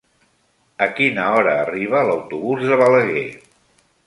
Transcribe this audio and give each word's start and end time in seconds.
A 0.85 0.87
quina 0.99 1.25
hora 1.33 1.53
arriba 1.67 2.01
l'autobús 2.09 2.67
de 2.71 2.81
Balaguer? 2.85 3.29